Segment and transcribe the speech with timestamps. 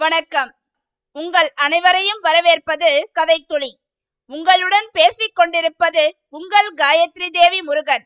[0.00, 0.50] வணக்கம்.
[1.16, 3.70] உங்கள் அனைவரையும் வரவேற்பது கதைத்துளி.
[4.30, 8.04] உங்களுடன் பேசிக் கொண்டிருப்பது உங்கள் காயத்ரி தேவி முருகன்.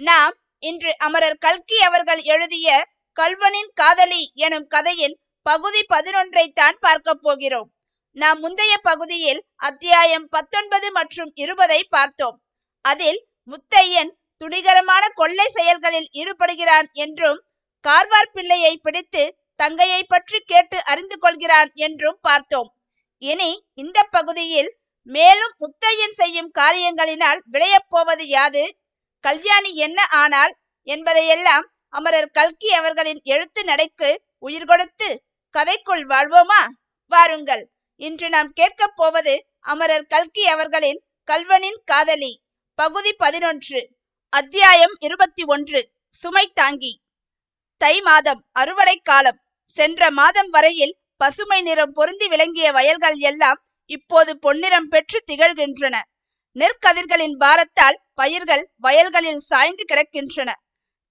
[0.00, 2.68] நாம் இன்று அமரர் கல்கி அவர்கள் எழுதிய
[3.16, 5.16] கல்வனின் காதலி எனும் கதையின்
[5.46, 7.70] பகுதி பதினொன்றை தான் பார்க்க போகிறோம்.
[8.16, 12.38] நாம் முந்தைய பகுதியில் அத்தியாயம் பத்தொன்பது மற்றும் இருபதை பார்த்தோம்.
[12.84, 17.40] அதில் முத்தையன் துணிகரமான கொள்ளை செயல்களில் ஈடுபடுகிறான் என்றும்
[17.84, 19.22] கார்வார் பிள்ளையை பிடித்து
[19.62, 22.70] தங்கையை பற்றி கேட்டு அறிந்து கொள்கிறான் என்றும் பார்த்தோம்.
[23.22, 24.70] இனி இந்த பகுதியில்
[25.02, 28.64] மேலும் முத்தையன் செய்யும் காரியங்களினால் விளையப் போவது யாது?
[29.24, 30.52] கல்யாணி என்ன ஆனால்
[30.82, 35.08] என்பதையெல்லாம் அமரர் கல்கி அவர்களின் எழுத்து நடைக்கு உயிர் கொடுத்து
[35.54, 36.60] கதைக்குள் வாழ்வோமா?
[37.12, 37.64] வாருங்கள்.
[38.00, 42.32] இன்று நாம் கேட்கப் போவது அமரர் கல்கி அவர்களின் கல்வனின் காதலி.
[42.78, 43.80] பகுதி பதினொன்று.
[44.32, 45.80] அத்தியாயம் இருபத்தி ஒன்று.
[46.08, 46.92] சுமை தாங்கி.
[47.80, 49.40] தை மாதம் அறுவடை காலம்.
[49.76, 53.58] சென்ற மாதம் வரையில் பசுமை நிறம் பொருந்தி விளங்கிய வயல்கள் எல்லாம்
[53.90, 55.96] இப்போது பொன்னிறம் பெற்று திகழ்கின்றன.
[56.56, 60.50] நெற்கதிர்களின் பாரத்தால் பயிர்கள் வயல்களில் சாய்ந்து கிடக்கின்றன.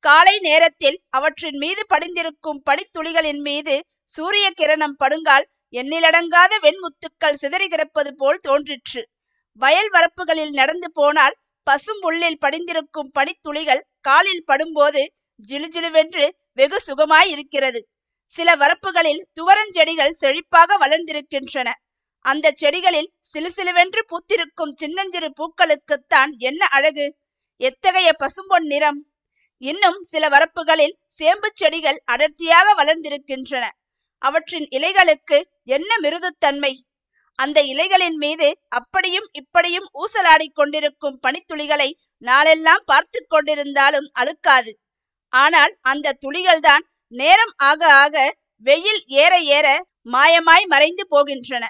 [0.03, 3.75] காலை நேரத்தில் அவற்றின் மீது படிந்திருக்கும் படித்துளிகளின் மீது
[4.17, 9.01] சூரிய கிரணம் படுங்கால் எண்ணிலடங்காத வெண்முத்துக்கள் சிதறி கிடப்பது போல் தோன்றிற்று.
[9.61, 11.35] வயல் வரப்புகளில் நடந்து போனால்
[11.67, 15.01] பசும் உள்ளில் படிந்திருக்கும் பனித்துளிகள் காலில் படும்போது
[15.47, 17.81] ஜிலுஜிலுவென்று வெகு சுகமாய் இருக்கிறது.
[18.35, 21.69] சில வரப்புகளில் துவரஞ்செடிகள் செழிப்பாக வளர்ந்திருக்கின்றன.
[22.25, 27.07] அந்த செடிகளில் சிலுசிலுவென்று பூத்திருக்கும் சின்னஞ்சிறு பூக்களுக்குத்தான் என்ன அழகு?
[27.61, 29.00] எத்தகைய பசும்பொன் நிறம்?
[29.61, 33.66] இன்னும் சில வரப்புகளில் சேம்பு செடிகள் அடர்த்தியாக வளர்ந்திருக்கின்றன.
[34.22, 36.73] அவற்றின் இலைகளுக்கு என்ன மிருதுத்தன்மை?
[37.39, 44.72] அந்த இலைகளின் மீது அப்படியும் இப்படியும் ஊசலாடிக் கொண்டிருக்கும் பனித்துளிகளை நாளெல்லாம் பார்த்து கொண்டிருந்தாலும் அழுக்காது.
[45.33, 48.15] ஆனால் அந்த துளிகள்தான் நேரம் ஆக ஆக
[48.65, 49.67] வெயில் ஏற ஏற
[50.11, 51.66] மாயமாய் மறைந்து போகின்றன.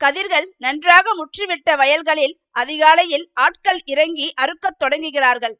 [0.00, 5.54] கதிர்கள் நன்றாக முற்றிவிட்ட வயல்களில் அதிகாலையில் ஆட்கள் இறங்கி அறுக்கத் தொடங்குகிறார்கள்.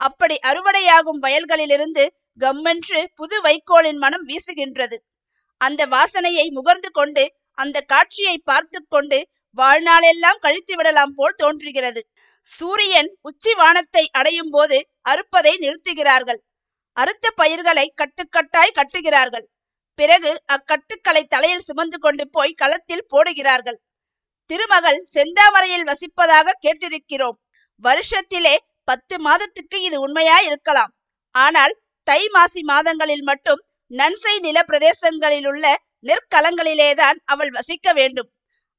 [0.00, 2.04] அப்படி அறுவடையாகும் வயல்களிலிருந்து
[2.40, 4.96] கம்மென்று புது வைக்கோலின் மனம் வீசுகின்றது.
[5.60, 7.24] அந்த வாசனையை முகர்ந்து கொண்டு
[7.58, 9.18] அந்த காட்சியை பார்த்து கொண்டு
[9.58, 12.00] வாழ்நாளெல்லாம் கழித்து விடலாம் போல் தோன்றுகிறது.
[12.44, 16.40] சூரியன் உச்சி வானத்தை அடையும் போது அறுப்பதை நிறுத்துகிறார்கள்.
[16.96, 19.46] அறுத்த பயிர்களை கட்டுக்கட்டாய் கட்டுகிறார்கள்.
[19.98, 23.78] பிறகு அக்கட்டுக்களை தலையில் சுமந்து கொண்டு போய் களத்தில் போடுகிறார்கள்.
[24.50, 27.38] திருமகள் செந்தாமரையில் வசிப்பதாக கேட்டிருக்கிறோம்.
[27.84, 30.92] வருஷத்திலே பத்து மாதத்துக்கு இது உண்மையா இருக்கலாம்
[31.34, 35.64] ஆனால் தை மாசி மாதங்களில் மட்டும் நன்சை நில பிரதேசங்களில் உள்ள
[36.08, 38.28] நெற்களங்களிலேதான் அவள் வசிக்க வேண்டும்.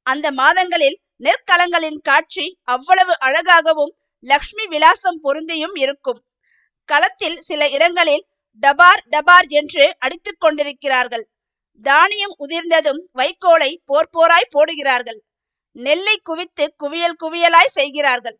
[0.06, 3.92] அந்த மாதங்களில் நெற்களங்களின் காட்சி அவ்வளவு அழகாகவும்
[4.24, 6.20] லக்ஷ்மி விலாசம் பொருந்தியும் இருக்கும்.
[6.88, 8.24] களத்தில் சில இடங்களில்
[8.62, 11.24] டபார் டபார் என்று அடித்துக் கொண்டிருக்கிறார்கள்.
[11.84, 15.20] தானியம் உதிர்ந்ததும் வைக்கோலை போர் போராய் போடுகிறார்கள்.
[15.76, 18.36] நெல்லை குவித்து குவியல் குவியலாய் செய்கிறார்கள்.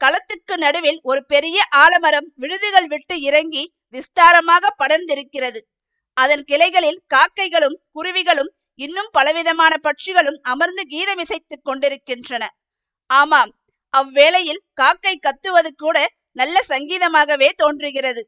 [0.00, 3.64] களத்துக்கு நடுவில் ஒரு பெரிய ஆலமரம் விழுதுகள் விட்டு இறங்கி
[3.94, 5.60] விஸ்தாரமாக படர்ந்திருக்கிறது.
[6.16, 12.44] அதன் கிளைகளில் காக்கைகளும் குருவிகளும் இன்னும் பலவிதமான பட்சிகளும் அமர்ந்து கீதமிசைத்துக் கொண்டிருக்கின்றன.
[13.10, 13.52] ஆமாம்
[13.94, 15.98] அவ்வேளையில் காக்கை கத்துவது கூட
[16.32, 18.22] நல்ல சங்கீதமாகவே தோன்றுகிறது.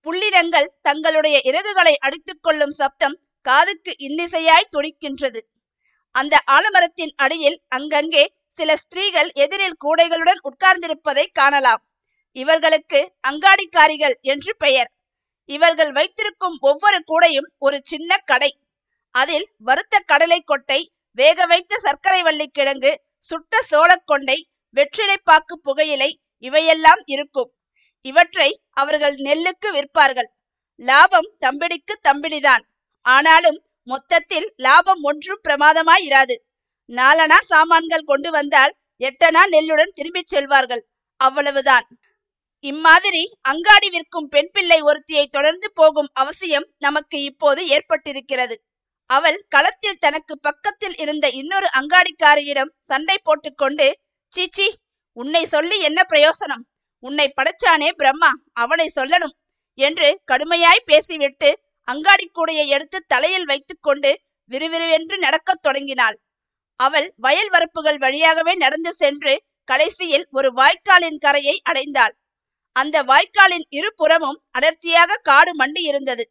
[0.00, 5.40] புள்ளிடங்கள் தங்களுடைய இறகுகளை அடித்துக் கொள்ளும் சப்தம் காதுக்கு இன்னிசையாய் துடிக்கின்றது.
[6.10, 11.82] அந்த ஆலமரத்தின் அடியில் அங்கங்கே சில ஸ்திரீகள் எதிரில் கூடைகளுடன் உட்கார்ந்திருப்பதை காணலாம்.
[12.32, 14.90] இவர்களுக்கு அங்காடிக்காரிகள் என்று பெயர்.
[15.44, 18.50] இவர்கள் வைத்திருக்கும் ஒவ்வொரு கூடையும் ஒரு சின்ன கடை.
[19.10, 24.38] அதில் வறுத்த கடலை கொட்டை வேக வைத்த சர்க்கரை வள்ளி கிழங்கு சுட்ட சோளக்கொண்டை
[24.76, 27.50] வெற்றிலைப்பாக்கு புகையிலை இவையெல்லாம் இருக்கும்.
[28.04, 30.30] இவற்றை அவர்கள் நெல்லுக்கு விற்பார்கள்.
[30.74, 32.64] லாபம் தம்பிடிக்கு தம்பிடிதான்.
[33.06, 36.36] ஆனாலும் மொத்தத்தில் லாபம் ஒன்றும் பிரமாதமாய் இராது
[36.90, 40.82] நாலனா சாமான்கள் கொண்டு வந்தால் எட்டனா நெல்லுடன் திரும்பிச் செல்வார்கள்.
[41.16, 41.86] அவ்வளவுதான்.
[42.64, 48.54] இம்மாதிரி அங்காடி விற்கும் பெண் பிள்ளை ஒருத்தியை தொடர்ந்து போகும் அவசியம் நமக்கு இப்போது ஏற்பட்டிருக்கிறது.
[49.10, 53.86] அவள் களத்தில் தனக்கு பக்கத்தில் இருந்த இன்னொரு அங்காடிக்காரியிடம் சண்டை போட்டுக்கொண்டு
[54.32, 54.66] சீச்சி
[55.16, 56.64] உன்னை சொல்லி என்ன பிரயோசனம்?
[56.98, 59.34] உன்னை படைச்சானே பிரம்மா அவனை சொல்லணும்
[59.74, 61.50] என்று கடுமையாய் பேசிவிட்டு
[61.84, 64.20] அங்காடி கூடையை எடுத்து தலையில் வைத்துக்கொண்டு
[64.50, 66.16] விறுவிறுவென்று நடக்கத் தொடங்கினாள்.
[66.80, 72.14] அவள் வயல் வரப்புகள் வழியாகவே நடந்து சென்று கடைசியில் ஒரு வாய்க்காலின் கரையை அடைந்தாள்.
[72.72, 76.24] அந்த வாய்க்காலின் இருபுறமும் அடர்த்தியாக காடு மண்டி இருந்தது.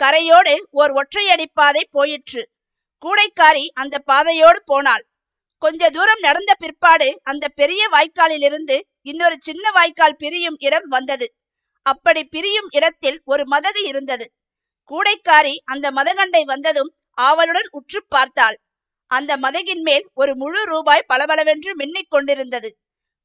[0.00, 2.42] கரையோடு ஓர் ஒற்றையடி பாதை போயிற்று.
[3.02, 5.04] கூடைக்காரி அந்த பாதையோடு போனாள்.
[5.62, 11.26] கொஞ்ச தூரம் நடந்த பிற்பாடு அந்த பெரிய வாய்க்காலிலிருந்து இன்னொரு சின்ன வாய்க்கால் பிரியும் இடம் வந்தது.
[11.86, 14.26] அப்படி பிரியும் இடத்தில் ஒரு மதகு இருந்தது.
[14.90, 18.56] கூடைக்காரி அந்த மதகண்டை வந்ததும் ஆவலுடன் உற்று பார்த்தாள்.
[19.10, 22.70] அந்த மதகின் மேல் ஒரு முழு ரூபாய் பளபளவென்று மின்னிக் கொண்டிருந்தது.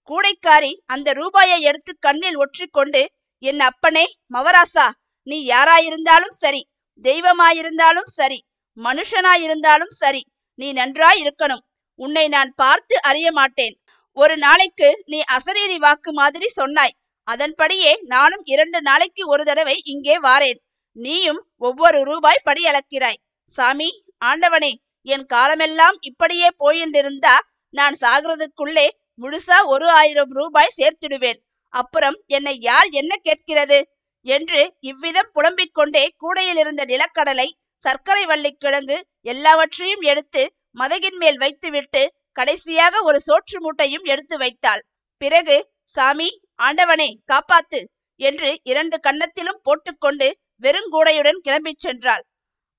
[0.09, 3.01] கூடைக்காரி அந்த ரூபாயை எடுத்து கண்ணில் ஒற்றிக்கொண்டு
[3.43, 4.87] என் அப்பனே மவராசா
[5.27, 6.61] நீ யாராயிருந்தாலும் சரி
[7.05, 8.39] தெய்வமாயிருந்தாலும் சரி
[8.77, 10.21] மனுஷனாயிருந்தாலும் சரி
[10.59, 11.63] நீ நன்றாய் இருக்கணும்
[11.99, 13.75] உன்னை நான் பார்த்து அறிய மாட்டேன்.
[14.17, 16.95] ஒரு நாளைக்கு நீ அசரீரி வாக்கு மாதிரி சொன்னாய்.
[17.27, 20.59] அதன்படியே நானும் இரண்டு நாளைக்கு ஒரு தடவை இங்கே வாரேன்.
[20.97, 23.19] நீயும் ஒவ்வொரு ரூபாய் படி அளக்கிறாய்.
[23.57, 23.89] சாமி
[24.25, 24.71] ஆண்டவனே
[25.07, 27.35] என் காலமெல்லாம் இப்படியே போயின்றிருந்தா
[27.73, 28.87] நான் சாகிறதுக்குள்ளே
[29.21, 31.39] முழுசா ஒரு ஆயிரம் ரூபாய் சேர்த்திடுவேன்.
[31.73, 33.79] அப்புறம் என்னை யார் என்ன கேட்கிறது?
[34.25, 37.47] என்று இவ்விதம் புலம்பிக் கொண்டே கூடையில் இருந்த நிலக்கடலை
[37.85, 40.43] சர்க்கரை வள்ளி கிழங்கு எல்லாவற்றையும் எடுத்து
[40.75, 44.81] மதகின் மேல் வைத்துவிட்டு கடைசியாக ஒரு சோற்று மூட்டையும் எடுத்து வைத்தாள்.
[45.21, 45.57] பிறகு
[45.95, 46.29] சாமி
[46.63, 47.79] ஆண்டவனே காப்பாத்து
[48.19, 50.27] என்று இரண்டு கன்னத்திலும் போட்டுக்கொண்டு
[50.61, 52.23] வெறுங்கூடையுடன் கிளம்பிச் சென்றாள்.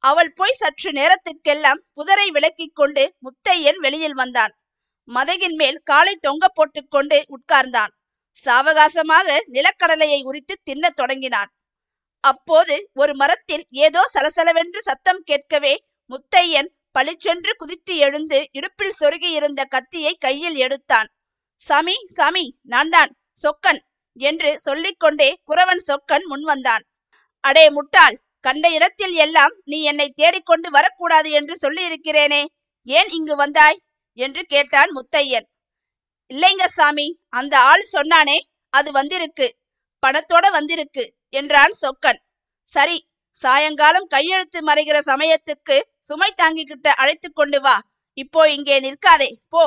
[0.05, 4.53] அவள் போய் சற்று நேரத்துக்கெல்லாம் புதரை விளக்கிக் கொண்டு முத்தையன் வெளியில் வந்தான்.
[5.09, 7.93] மதகின் மேல் காலை தொங்க போட்டுக்கொண்டு உட்கார்ந்தான்.
[8.47, 11.51] சாவகாசமாக நிலக்கடலையை உரித்து தின்னத் தொடங்கினான்.
[12.25, 15.75] அப்போது ஒரு மரத்தில் ஏதோ சலசலவென்று சத்தம் கேட்கவே
[16.11, 21.09] முத்தையன் பளிச்சென்று குதித்து எழுந்து இடுப்பில் சொருகியிருந்த கத்தியை கையில் எடுத்தான்.
[21.69, 23.11] சாமி சாமி நான் தான்
[23.45, 23.81] சொக்கன்
[24.17, 26.85] என்று சொல்லிக்கொண்டே குறவன் சொக்கன் முன் வந்தான்.
[27.45, 32.43] அடே முட்டாள் கண்ட இடத்தில் எல்லாம் நீ என்னை தேடிக்கொண்டு வரக்கூடாது என்று சொல்லியிருக்கிறேனே
[32.89, 33.79] ஏன் இங்கு வந்தாய்?
[34.19, 35.47] என்று கேட்டான் முத்தையன்.
[36.31, 37.07] இல்லைங்க சாமி
[37.39, 38.39] அந்த ஆள் சொன்னானே
[38.75, 39.47] அது வந்திருக்கு
[40.03, 41.05] பணத்தோட வந்திருக்கு
[41.35, 42.21] என்றான் சொக்கன்.
[42.75, 42.97] சரி
[43.43, 45.77] சாயங்காலம் கையெழுத்து மறைகிற சமயத்துக்கு
[46.11, 47.76] சுமை தாங்கிக்கிட்ட அழைத்து கொண்டு வா.
[48.19, 49.31] இப்போ இங்கே நிற்காதே.
[49.49, 49.64] போ.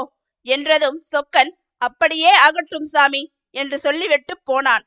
[0.47, 1.51] என்றதும் சொக்கன்
[1.81, 3.21] அப்படியே ஆகட்டும் சாமி
[3.55, 4.85] என்று சொல்லிவிட்டு போனான்.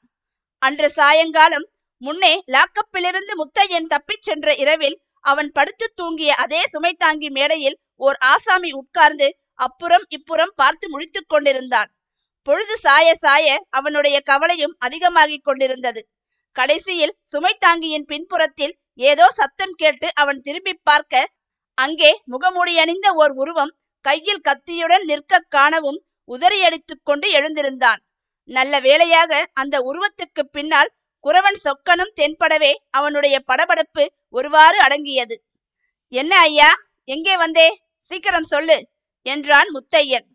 [0.62, 1.66] அன்று சாயங்காலம்
[2.02, 8.70] முன்னே லாக்கப்பிலிருந்து முத்தையன் தப்பிச் சென்ற இரவில் அவன் படுத்து தூங்கிய அதே சுமை தாங்கி மேடையில் ஓர் ஆசாமி
[8.72, 9.28] உட்கார்ந்து
[9.58, 11.90] அப்புறம் இப்புறம் பார்த்து முழித்துக் கொண்டிருந்தான்.
[12.46, 16.00] பொழுது சாய சாய அவனுடைய கவலையும் அதிகமாகிக் கொண்டிருந்தது.
[16.56, 21.31] கடைசியில் சுமை தாங்கியின் பின்புறத்தில் ஏதோ சத்தம் கேட்டு அவன் திரும்பி பார்க்க
[21.78, 23.72] அங்கே முகமூடியணிந்த ஓர் உருவம்
[24.04, 28.00] கையில் கத்தியுடன் நிற்க காணவும் உதறியடித்துக் கொண்டு எழுந்திருந்தான்.
[28.48, 30.90] நல்ல வேளையாக அந்த உருவத்துக்கு பின்னால்
[31.24, 34.04] குறவன் சொக்கனும் தென்படவே அவனுடைய படபடப்பு
[34.34, 35.36] ஒருவாறு அடங்கியது.
[36.12, 36.70] என்ன ஐயா
[37.08, 37.69] எங்கே வந்தே?
[38.10, 38.78] சீக்கிரம் சொல்லு
[39.26, 40.26] என்றான் முத்தையன்.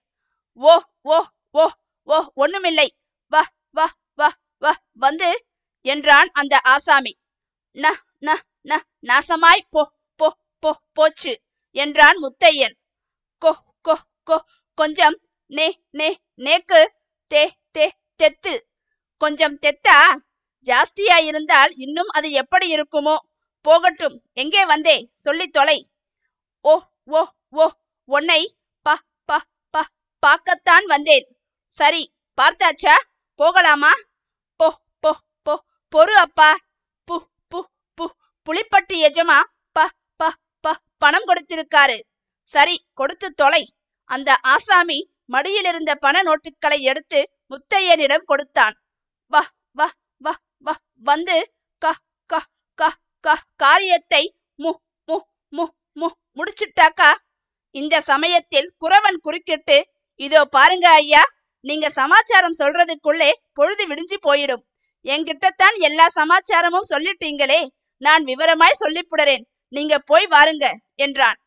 [0.59, 0.73] ஓ
[1.05, 1.17] ஓ
[1.55, 1.65] ஓ
[2.07, 2.87] ஓ ஒண்ணுமில்லை.
[3.31, 3.43] வா
[3.75, 3.87] வா
[4.19, 4.29] வா
[4.61, 5.29] வா வந்து
[5.85, 7.13] என்றான் அந்த ஆசாமி.
[7.77, 7.87] ந
[8.19, 8.29] ந
[8.65, 9.81] ந நாசமாய் போ
[10.63, 11.33] போ போச்சு
[11.75, 12.75] என்றான் முத்தையன்.
[13.42, 13.51] கொ
[13.86, 13.95] கொ
[14.27, 14.38] கொ
[14.77, 15.18] கொஞ்சம்
[15.51, 16.07] நே நே
[16.45, 16.81] நேக்கு
[17.31, 17.44] தே
[17.75, 17.86] தே
[18.19, 18.54] தெத்து.
[19.21, 19.98] கொஞ்சம் தெத்தா?
[20.68, 23.15] ஜாஸ்தியா இருந்தால் இன்னும் அது எப்படி இருக்குமோ?
[23.65, 24.95] போகட்டும் எங்கே வந்தே
[25.25, 25.77] சொல்லி தொலை.
[26.65, 26.74] ஓ
[27.12, 27.21] ஓ
[27.54, 27.65] ஓ
[28.09, 28.42] உன்னை
[28.86, 28.89] ப
[29.30, 29.39] ப
[29.74, 29.86] ப
[30.24, 31.25] பார்க்கத்தான் வந்தேன்.
[31.80, 32.04] சரி
[32.38, 32.95] பார்த்தாச்சா?
[33.39, 33.94] போகலாமா?
[34.59, 34.68] போ
[35.04, 35.12] போ
[35.48, 35.54] போ
[35.94, 36.50] பொறு அப்பா.
[37.07, 37.15] பு
[37.51, 37.59] பு
[37.98, 38.06] பு
[38.48, 39.39] புளிப்பட்டு எஜமா
[41.03, 41.97] பணம் கொடுத்திருக்காரு.
[42.53, 43.63] சரி கொடுத்து தொலை.
[44.09, 44.99] அந்த ஆசாமி
[45.33, 47.19] மடியில் இருந்த பண நோட்டுகளை எடுத்து
[47.51, 48.75] முத்தையனிடம் கொடுத்தான்.
[49.33, 49.41] வா
[49.79, 49.87] வா
[50.21, 50.33] வா
[50.67, 50.73] வா
[51.09, 51.35] வந்து
[51.81, 51.93] க
[52.29, 52.41] க
[52.79, 52.91] க
[53.23, 54.23] க காரியத்தை
[54.59, 54.71] மு
[55.09, 55.17] மு
[55.53, 55.65] மு
[55.97, 57.09] மு முடிச்சிட்டாக்கா?
[57.75, 59.77] இந்த சமயத்தில் குறவன் குறுக்கிட்டு
[60.19, 61.23] இதோ பாருங்க ஐயா
[61.65, 64.63] நீங்க சமாச்சாரம் சொல்றதுக்குள்ளே பொழுது விடிஞ்சு போயிடும்.
[65.06, 67.59] என்கிட்டத்தான் எல்லா சமாச்சாரமும் சொல்லிட்டீங்களே
[68.01, 69.44] நான் விவரமாய் சொல்லிப்புடுறேன்
[69.74, 71.38] நீங்க போய் வாருங்க என்றான்.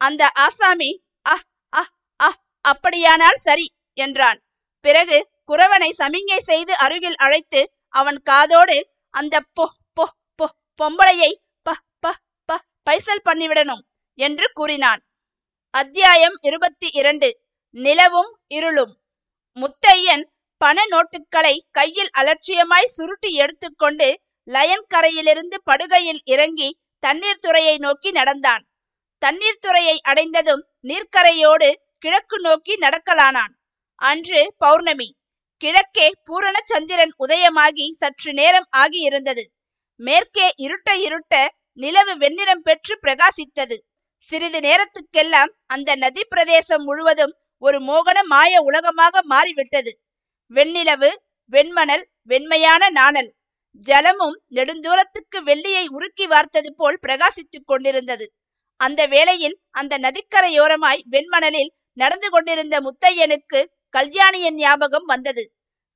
[0.00, 0.90] அந்த ஆசாமி
[1.28, 3.66] அஹ் அஹ் அஹ் அப்படியானால் சரி
[3.98, 4.38] என்றான்.
[4.84, 5.18] பிறகு
[5.48, 8.76] குறவனை சமிங்கை செய்து அருகில் அழைத்து அவன் காதோடு
[9.14, 9.66] அந்த பொ
[9.96, 10.04] பொ
[10.38, 10.46] பொ
[10.80, 12.14] பொம்பளையை ப ப
[12.48, 13.82] ப பைசல் பண்ணிவிடணும்
[14.18, 15.00] என்று கூறினான்.
[15.74, 17.28] அத்தியாயம் இருபத்தி இரண்டு
[17.76, 18.92] நிலவும் இருளும்.
[19.56, 20.24] முத்தையன்
[20.60, 24.08] பண நோட்டுகளை கையில் அலட்சியமாய் சுருட்டி எடுத்துக்கொண்டு
[24.48, 26.68] லயன் கரையிலிருந்து படுகையில் இறங்கி
[27.06, 28.62] தண்ணீர் துறையை நோக்கி நடந்தான்.
[29.22, 33.52] தண்ணீர் துறையை அடைந்ததும் நீர்க்கரையோடு கிழக்கு நோக்கி நடக்கலானான்.
[33.94, 35.08] அன்று பௌர்ணமி.
[35.60, 39.44] கிழக்கே பூரண சந்திரன் உதயமாகி சற்று நேரம் ஆகியிருந்தது.
[40.00, 41.34] மேற்கே இருட்ட இருட்ட
[41.82, 43.76] நிலவு வெண்ணிறம் பெற்று பிரகாசித்தது.
[44.30, 49.92] சிறிது நேரத்துக்கெல்லாம் அந்த நதி பிரதேசம் முழுவதும் ஒரு மோகன மாய உலகமாக மாறிவிட்டது.
[50.54, 51.10] வெண்ணிலவு
[51.52, 53.30] வெண்மணல் வெண்மையான நாணல்.
[53.84, 58.32] ஜலமும் நெடுந்தூரத்துக்கு வெள்ளியை உருக்கி வார்த்தது போல் பிரகாசித்துக் கொண்டிருந்தது.
[58.76, 65.44] அந்த வேளையில் அந்த நதிக்கரையோரமாய் வெண்மணலில் நடந்து கொண்டிருந்த முத்தையனுக்கு கல்யாணியின் ஞாபகம் வந்தது.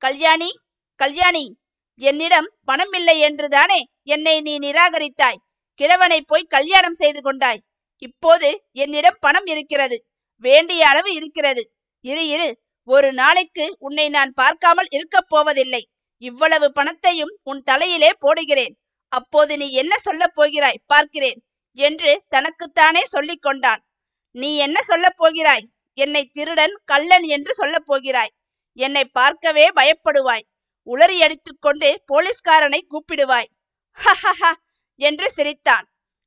[0.03, 0.51] கல்யாணி
[0.95, 1.57] கல்யாணி
[1.95, 5.41] என்னிடம் பணம் இல்லை என்றுதானே என்னை நீ நிராகரித்தாய்.
[5.75, 7.61] கிழவனை போய் கல்யாணம் செய்து கொண்டாய்.
[7.99, 10.07] இப்போது என்னிடம் பணம் இருக்கிறது.
[10.37, 11.63] வேண்டிய அளவு இருக்கிறது.
[12.01, 12.63] இரு இரு.
[12.89, 15.83] ஒரு நாளைக்கு உன்னை நான் பார்க்காமல் இருக்கப் போவதில்லை.
[16.21, 18.75] இவ்வளவு பணத்தையும் உன் தலையிலே போடுகிறேன்.
[19.09, 20.83] அப்போது நீ என்ன சொல்லப் போகிறாய்?
[20.87, 23.83] பார்க்கிறேன் என்று தனக்குத்தானே சொல்லிக் கொண்டான்.
[24.31, 25.69] நீ என்ன சொல்லப் போகிறாய்?
[25.95, 28.35] என்னை திருடன் கள்ளன் என்று சொல்லப் போகிறாய்.
[28.73, 30.45] என்னை பார்க்கவே பயப்படுவாய்.
[30.87, 33.51] உளறி அடித்துக் கொண்டு போலீஸ்காரனை கூப்பிடுவாய்.
[33.99, 34.53] ஹஹஹ
[34.97, 35.87] என்று சிரித்தான்.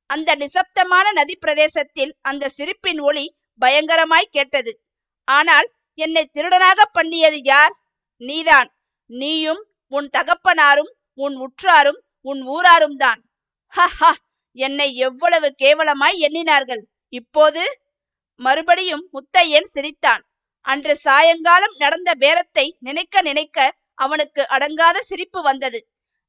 [0.10, 3.26] அந்த நிசப்தமான நதி பிரதேசத்தில் அந்த சிரிப்பின் ஒளி
[3.62, 4.82] பயங்கரமாய் கேட்டது.
[5.28, 7.76] ஆனால் என்னை திருடனாக பண்ணியது யார்?
[8.18, 8.70] நீதான்.
[9.10, 13.22] நீயும் உன் தகப்பனாரும் உன் உற்றாரும் உன் ஊராரும் தான்.
[13.74, 14.12] ஹஹா
[14.58, 16.84] என்னை எவ்வளவு கேவலமாய் எண்ணினார்கள்.
[17.14, 17.64] இப்போது
[18.40, 20.24] மறுபடியும் முத்தையன் சிரித்தான்.
[20.66, 23.58] அன்று சாயங்காலம் நடந்த பேரத்தை நினைக்க நினைக்க
[23.94, 25.80] அவனுக்கு அடங்காத சிரிப்பு வந்தது.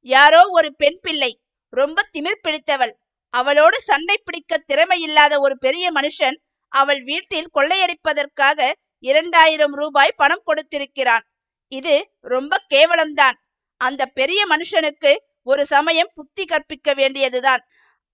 [0.06, 1.32] யாரோ ஒரு பெண் பிள்ளை
[1.72, 2.92] ரொம்ப திமிர் பிடித்தவள்.
[3.34, 6.36] அவளோடு சண்டை பிடிக்க திறமையில்லாத ஒரு பெரிய மனுஷன்
[6.72, 8.72] அவள் வீட்டில் கொள்ளையடிப்பதற்காக
[9.04, 11.24] இரண்டாயிரம் ரூபாய் பணம் கொடுத்திருக்கிறான்.
[11.72, 11.94] இது
[12.34, 13.36] ரொம்ப கேவலம்தான்.
[13.86, 15.12] அந்த பெரிய மனுஷனுக்கு
[15.46, 17.62] ஒரு சமயம் புத்தி கற்பிக்க வேண்டியதுதான்.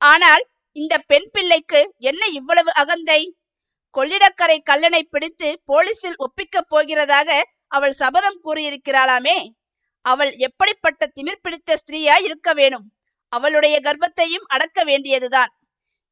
[0.00, 0.44] ஆனால்
[0.76, 3.20] இந்த பெண் பிள்ளைக்கு என்ன இவ்வளவு அகந்தை?
[3.94, 7.30] கொள்ளிடக்கரை கல்லனை பிடித்து போலீசில் ஒப்பிக்கப் போகிறதாக
[7.68, 9.38] அவள் சபதம் கூறியிருக்கிறாளாமே.
[10.04, 12.86] அவள் எப்படிப்பட்ட திமிர் பிடித்த ஸ்திரீயா இருக்க வேணும்?
[13.32, 15.50] அவளுடைய கர்ப்பத்தையும் அடக்க வேண்டியதுதான்.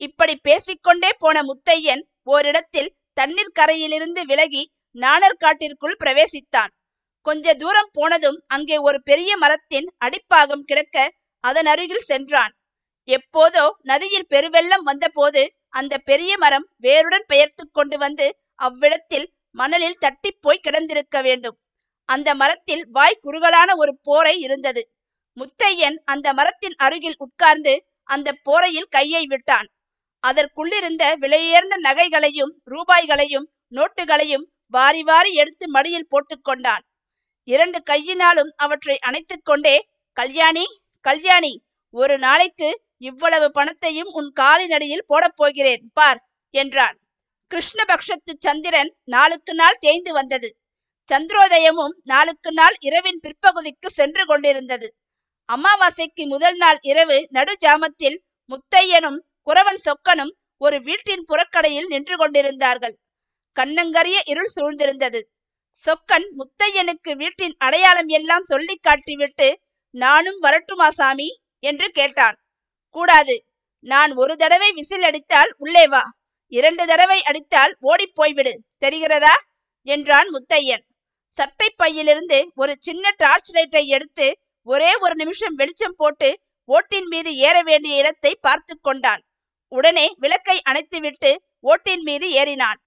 [0.00, 4.62] இப்படி பேசிக்கொண்டே போன முத்தையன் ஓரிடத்தில் தண்ணீர் கரையிலிருந்து விலகி
[4.96, 6.72] நாணர்காட்டிற்குள் பிரவேசித்தான்.
[7.26, 10.96] கொஞ்ச தூரம் போனதும் அங்கே ஒரு பெரிய மரத்தின் அடிப்பாகம் கிடக்க
[11.44, 12.52] அதன் அருகில் சென்றான்.
[13.08, 18.26] எப்போதோ நதியில் பெருவெள்ளம் வந்தபோது அந்த பெரிய மரம் வேருடன் பெயர்த்து கொண்டு வந்து
[18.58, 21.56] அவ்விடத்தில் மணலில் தட்டி போய் கிடந்திருக்க வேண்டும்.
[22.08, 24.82] அந்த மரத்தில் வாய் குறுகலான ஒரு போரை இருந்தது.
[25.36, 27.74] முத்தையன் அந்த மரத்தின் அருகில் உட்கார்ந்து
[28.08, 29.68] அந்த போரையில் கையை விட்டான்.
[30.24, 36.84] அதற்குள்ளிருந்த விலையுயர்ந்த நகைகளையும் ரூபாய்களையும் நோட்டுகளையும் வாரி வாரி எடுத்து மடியில் போட்டுக்கொண்டான்
[37.48, 39.76] இரண்டு கையினாலும் அவற்றை அணைத்துக் கொண்டே
[40.16, 40.66] கல்யாணி
[41.04, 41.52] கல்யாணி
[41.94, 42.68] ஒரு நாளைக்கு
[43.00, 46.20] இவ்வளவு பணத்தையும் உன் காலினடியில் போடப் போகிறேன் பார்
[46.54, 46.96] என்றான்.
[47.50, 50.48] கிருஷ்ணபக்ஷத்து சந்திரன் நாளுக்கு நாள் தேய்ந்து வந்தது.
[51.10, 54.88] சந்திரோதயமும் நாளுக்கு நாள் இரவின் பிற்பகுதிக்கு சென்று கொண்டிருந்தது.
[55.48, 58.18] அமாவாசைக்கு முதல் நாள் இரவு நடு ஜாமத்தில்
[58.50, 62.96] முத்தையனும் குறவன் சொக்கனும் ஒரு வீட்டின் புறக்கடையில் நின்று கொண்டிருந்தார்கள்.
[63.56, 65.20] கண்ணங்கரிய இருள் சூழ்ந்திருந்தது.
[65.86, 69.54] சொக்கன் முத்தையனுக்கு வீட்டின் அடையாளம் எல்லாம் சொல்லி காட்டிவிட்டு
[69.90, 71.40] நானும் வரட்டுமா சாமி?
[71.58, 72.36] என்று கேட்டான்.
[72.90, 73.44] கூடாது.
[73.80, 76.02] நான் ஒரு தடவை விசில் அடித்தால் உள்ளே வா.
[76.52, 78.52] இரண்டு தடவை அடித்தால் ஓடிப் போய்விடு.
[78.80, 79.34] தெரிகிறதா?
[79.82, 80.84] என்றான் முத்தையன்.
[81.28, 87.62] சட்டை பையிலிருந்து ஒரு சின்ன டார்ச் லைட்டை எடுத்து ஒரே ஒரு நிமிஷம் வெளிச்சம் போட்டு ஓட்டின் மீது ஏற
[87.62, 89.22] வேண்டிய இடத்தை பார்த்து கொண்டான்.
[89.68, 92.78] உடனே விளக்கை அணைத்துவிட்டு ஓட்டின் மீது ஏறினான்.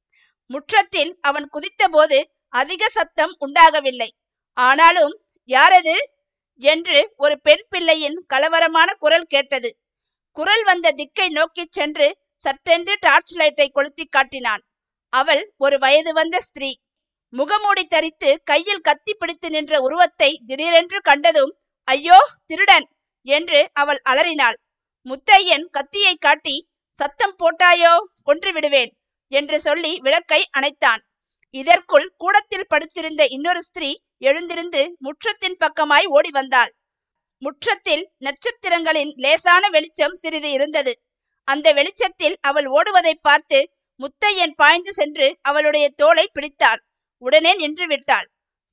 [0.50, 4.10] முற்றத்தில் அவன் குதித்தபோது அதிக சத்தம் உண்டாகவில்லை.
[4.58, 5.14] ஆனாலும்
[5.50, 5.96] யாரது?
[6.62, 9.70] என்று ஒரு பெண் பிள்ளையின் கலவரமான குரல் கேட்டது.
[10.38, 12.08] குரல் வந்த திக்கை நோக்கிச் சென்று
[12.46, 14.62] சட்டென்று டார்ச் லைட்டை கொளுத்தி காட்டினான்.
[15.14, 16.72] அவள் ஒரு வயது வந்த ஸ்திரீ.
[17.34, 21.54] முகமூடி தரித்து கையில் கத்தி பிடித்து நின்ற உருவத்தை திடீரென்று கண்டதும்
[21.88, 22.86] ஐயோ திருடன்!
[23.28, 24.58] என்று அவள் அலறினாள்.
[25.06, 26.56] முத்தையன் கத்தியை காட்டி
[27.00, 27.94] சத்தம் போட்டாயோ
[28.24, 28.92] கொன்று விடுவேன்
[29.32, 31.02] என்று சொல்லி விளக்கை அணைத்தான்.
[31.54, 33.90] இதற்குள் கூடத்தில் படுத்திருந்த இன்னொரு ஸ்திரீ
[34.22, 36.72] எழுந்திருந்து முற்றத்தின் பக்கமாய் ஓடி வந்தாள்
[37.42, 40.94] முற்றத்தில் நட்சத்திரங்களின் லேசான வெளிச்சம் சிறிது இருந்தது.
[41.48, 43.60] அந்த வெளிச்சத்தில் அவள் ஓடுவதை பார்த்து
[44.00, 46.82] முத்தையன் பாய்ந்து சென்று அவளுடைய தோலை பிடித்தான்
[47.22, 48.28] உடனே நின்று விட்டாள்.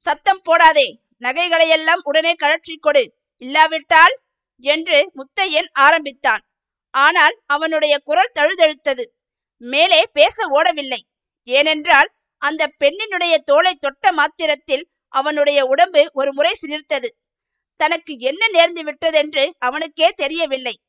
[0.07, 0.89] சத்தம் போடாதே
[1.23, 3.05] நகைகளையெல்லாம் உடனே கழற்றி கொடு.
[3.43, 4.15] இல்லாவிட்டால்
[4.65, 6.43] என்று முத்தையன் ஆரம்பித்தான்.
[6.95, 9.05] ஆனால் அவனுடைய குரல் தழுதழுத்தது.
[9.63, 11.01] மேலே பேச ஓடவில்லை.
[11.49, 17.09] ஏனென்றால் அந்த பெண்ணினுடைய தோலை தொட்ட மாத்திரத்தில் அவனுடைய உடம்பு ஒரு முறை சிலிர்த்தது.
[17.77, 20.81] தனக்கு என்ன நேர்ந்து விட்டதென்று அவனுக்கே தெரியவில்லை.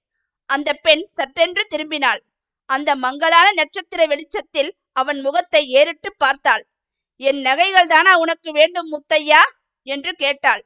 [0.46, 2.20] அந்த பெண் சட்டென்று திரும்பினாள்.
[2.66, 6.68] அந்த மங்களான நட்சத்திர வெளிச்சத்தில் அவன் முகத்தை ஏறிட்டு பார்த்தாள்.
[7.16, 9.42] என் நகைகள் தானா உனக்கு வேண்டும் முத்தையா?
[9.84, 10.66] என்று கேட்டாள்.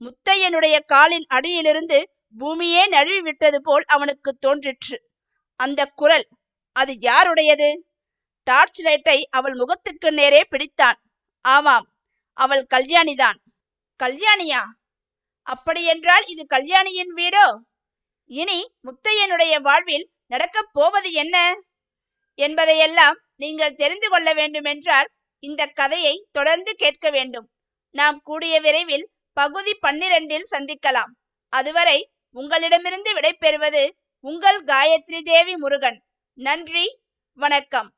[0.00, 1.98] முத்தையனுடைய காலின் அடியிலிருந்து
[2.38, 4.96] பூமியே நழுவி விட்டது போல் அவனுக்கு தோன்றிற்று.
[5.60, 6.28] அந்த குரல்
[6.76, 7.86] அது யாருடையது?
[8.44, 10.98] டார்ச் லைட்டை அவள் முகத்துக்கு நேரே பிடித்தான்.
[11.40, 11.92] ஆமாம்
[12.32, 13.38] அவள் கல்யாணிதான்.
[14.02, 14.62] கல்யாணியா?
[15.42, 17.56] அப்படியென்றால் இது கல்யாணியின் வீடோ?
[18.26, 21.60] இனி முத்தையனுடைய வாழ்வில் நடக்கப் போவது என்ன?
[22.34, 25.08] என்பதையெல்லாம் நீங்கள் தெரிந்து கொள்ள வேண்டுமென்றால்
[25.38, 27.50] இந்த கதையை தொடர்ந்து கேட்க வேண்டும்.
[27.90, 31.10] நாம் கூடிய விரைவில் பகுதி பன்னிரண்டில் சந்திக்கலாம்.
[31.48, 36.02] அதுவரை உங்களிடமிருந்து விடைபெறுவது உங்கள் காயத்ரி தேவி முருகன்.
[36.34, 37.00] நன்றி
[37.32, 37.94] வணக்கம்.